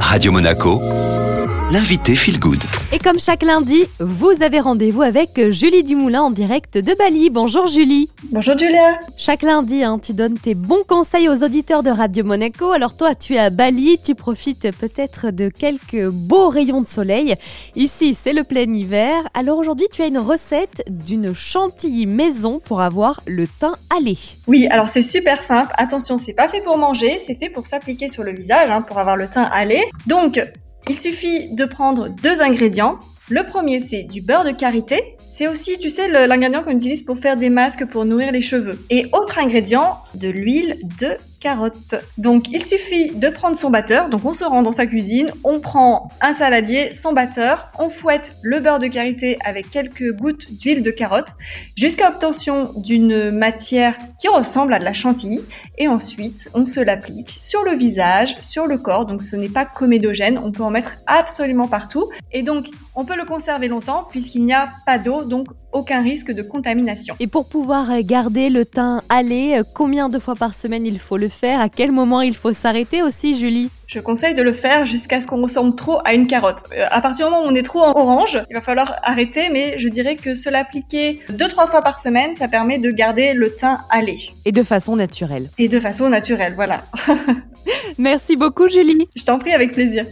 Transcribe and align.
Radio 0.00 0.32
Monaco, 0.32 0.80
l'invité 1.70 2.14
Feel 2.14 2.38
Good. 2.38 2.62
Et 2.92 2.98
comme 2.98 3.18
chaque 3.18 3.42
lundi, 3.42 3.86
vous 3.98 4.42
avez 4.42 4.60
rendez-vous 4.60 5.02
avec 5.02 5.50
Julie 5.50 5.82
Dumoulin 5.82 6.22
en 6.22 6.30
direct 6.30 6.78
de 6.78 6.94
Bali. 6.94 7.28
Bonjour 7.28 7.66
Julie. 7.66 8.08
Bonjour 8.30 8.56
Julia. 8.56 8.98
Chaque 9.16 9.42
lundi, 9.42 9.82
hein, 9.82 9.98
tu 9.98 10.12
donnes 10.12 10.38
tes 10.38 10.54
bons 10.54 10.84
conseils 10.86 11.28
aux 11.28 11.42
auditeurs 11.42 11.82
de 11.82 11.90
Radio 11.90 12.24
Monaco. 12.24 12.70
Alors 12.70 12.96
toi, 12.96 13.14
tu 13.16 13.34
es 13.34 13.38
à 13.38 13.50
Bali, 13.50 13.98
tu 14.02 14.14
profites 14.14 14.70
peut-être 14.76 15.30
de 15.32 15.48
quelques 15.48 16.08
beaux 16.08 16.50
rayons 16.50 16.82
de 16.82 16.86
soleil. 16.86 17.34
Ici, 17.74 18.16
c'est 18.20 18.32
le 18.32 18.44
plein 18.44 18.72
hiver. 18.72 19.28
Alors 19.34 19.58
aujourd'hui, 19.58 19.86
tu 19.92 20.02
as 20.02 20.06
une 20.06 20.18
recette 20.18 20.84
d'une 20.88 21.34
chantilly 21.34 22.06
maison 22.06 22.60
pour 22.60 22.80
avoir 22.80 23.20
le 23.26 23.48
teint 23.48 23.74
allé. 23.96 24.16
Oui, 24.46 24.68
alors 24.68 24.88
c'est 24.88 25.02
super 25.02 25.42
simple. 25.42 25.72
Attention, 25.76 26.18
c'est 26.18 26.34
pas 26.34 26.48
fait 26.48 26.60
pour 26.60 26.78
manger, 26.78 27.18
c'est 27.18 27.34
fait 27.34 27.50
pour 27.50 27.66
s'appliquer 27.66 28.08
sur 28.08 28.22
le 28.22 28.32
visage, 28.32 28.70
hein, 28.70 28.82
pour 28.82 28.98
avoir 28.98 29.16
le 29.16 29.26
teint 29.26 29.48
allé. 29.52 29.82
Donc, 30.06 30.40
il 30.88 30.98
suffit 30.98 31.48
de 31.48 31.64
prendre 31.64 32.08
deux 32.08 32.42
ingrédients. 32.42 32.98
Le 33.28 33.42
premier, 33.42 33.80
c'est 33.80 34.04
du 34.04 34.20
beurre 34.20 34.44
de 34.44 34.52
karité. 34.52 35.16
C'est 35.28 35.48
aussi, 35.48 35.78
tu 35.78 35.90
sais, 35.90 36.08
l'ingrédient 36.08 36.62
qu'on 36.62 36.76
utilise 36.76 37.02
pour 37.02 37.18
faire 37.18 37.36
des 37.36 37.50
masques 37.50 37.84
pour 37.86 38.04
nourrir 38.04 38.30
les 38.30 38.42
cheveux. 38.42 38.78
Et 38.88 39.06
autre 39.12 39.38
ingrédient, 39.38 39.98
de 40.14 40.28
l'huile 40.28 40.78
de 41.00 41.16
Donc 42.18 42.48
il 42.52 42.64
suffit 42.64 43.10
de 43.10 43.28
prendre 43.28 43.56
son 43.56 43.70
batteur, 43.70 44.08
donc 44.08 44.24
on 44.24 44.34
se 44.34 44.44
rend 44.44 44.62
dans 44.62 44.72
sa 44.72 44.86
cuisine, 44.86 45.30
on 45.44 45.60
prend 45.60 46.08
un 46.20 46.34
saladier, 46.34 46.92
son 46.92 47.12
batteur, 47.12 47.70
on 47.78 47.88
fouette 47.88 48.36
le 48.42 48.60
beurre 48.60 48.78
de 48.78 48.86
karité 48.86 49.38
avec 49.44 49.70
quelques 49.70 50.12
gouttes 50.12 50.52
d'huile 50.52 50.82
de 50.82 50.90
carotte 50.90 51.34
jusqu'à 51.76 52.08
obtention 52.08 52.72
d'une 52.76 53.30
matière 53.30 53.96
qui 54.18 54.28
ressemble 54.28 54.74
à 54.74 54.78
de 54.78 54.84
la 54.84 54.92
chantilly. 54.92 55.40
Et 55.78 55.88
ensuite 55.88 56.50
on 56.54 56.64
se 56.66 56.80
l'applique 56.80 57.36
sur 57.38 57.64
le 57.64 57.74
visage, 57.74 58.36
sur 58.40 58.66
le 58.66 58.78
corps, 58.78 59.06
donc 59.06 59.22
ce 59.22 59.36
n'est 59.36 59.48
pas 59.48 59.64
comédogène, 59.64 60.38
on 60.38 60.52
peut 60.52 60.62
en 60.62 60.70
mettre 60.70 60.96
absolument 61.06 61.68
partout. 61.68 62.10
Et 62.32 62.42
donc 62.42 62.70
on 62.94 63.04
peut 63.04 63.16
le 63.16 63.24
conserver 63.24 63.68
longtemps 63.68 64.06
puisqu'il 64.10 64.44
n'y 64.44 64.54
a 64.54 64.68
pas 64.86 64.98
d'eau, 64.98 65.24
donc 65.24 65.48
aucun 65.76 66.02
risque 66.02 66.32
de 66.32 66.42
contamination. 66.42 67.14
Et 67.20 67.26
pour 67.26 67.46
pouvoir 67.46 68.02
garder 68.02 68.48
le 68.48 68.64
teint 68.64 69.02
allé, 69.08 69.60
combien 69.74 70.08
de 70.08 70.18
fois 70.18 70.34
par 70.34 70.54
semaine 70.54 70.86
il 70.86 70.98
faut 70.98 71.16
le 71.16 71.28
faire? 71.28 71.60
À 71.60 71.68
quel 71.68 71.92
moment 71.92 72.20
il 72.22 72.34
faut 72.34 72.52
s'arrêter 72.52 73.02
aussi, 73.02 73.38
Julie? 73.38 73.70
Je 73.86 74.00
conseille 74.00 74.34
de 74.34 74.42
le 74.42 74.52
faire 74.52 74.84
jusqu'à 74.84 75.20
ce 75.20 75.28
qu'on 75.28 75.40
ressemble 75.40 75.76
trop 75.76 76.00
à 76.04 76.14
une 76.14 76.26
carotte. 76.26 76.64
Euh, 76.76 76.86
à 76.90 77.00
partir 77.00 77.26
du 77.26 77.32
moment 77.32 77.46
où 77.46 77.50
on 77.50 77.54
est 77.54 77.62
trop 77.62 77.82
en 77.82 77.92
orange, 77.92 78.38
il 78.50 78.54
va 78.54 78.60
falloir 78.60 78.96
arrêter, 79.04 79.48
mais 79.52 79.78
je 79.78 79.88
dirais 79.88 80.16
que 80.16 80.34
se 80.34 80.50
l'appliquer 80.50 81.20
deux, 81.28 81.46
trois 81.46 81.68
fois 81.68 81.82
par 81.82 81.98
semaine, 81.98 82.34
ça 82.34 82.48
permet 82.48 82.78
de 82.78 82.90
garder 82.90 83.32
le 83.32 83.50
teint 83.54 83.78
allé. 83.90 84.18
Et 84.44 84.50
de 84.50 84.64
façon 84.64 84.96
naturelle. 84.96 85.50
Et 85.58 85.68
de 85.68 85.78
façon 85.78 86.08
naturelle, 86.08 86.54
voilà. 86.56 86.84
Merci 87.98 88.36
beaucoup, 88.36 88.68
Julie. 88.68 89.06
Je 89.16 89.24
t'en 89.24 89.38
prie, 89.38 89.52
avec 89.52 89.72
plaisir. 89.72 90.04